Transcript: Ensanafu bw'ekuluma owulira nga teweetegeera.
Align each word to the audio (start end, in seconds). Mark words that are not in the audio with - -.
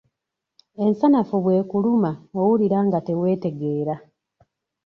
Ensanafu 0.83 1.35
bw'ekuluma 1.43 2.11
owulira 2.39 2.77
nga 2.87 2.99
teweetegeera. 3.07 3.95